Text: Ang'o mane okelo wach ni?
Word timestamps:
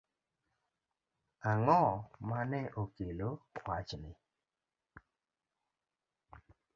Ang'o 1.49 1.81
mane 2.29 2.61
okelo 2.81 3.29
wach 3.65 3.91
ni? 4.01 4.11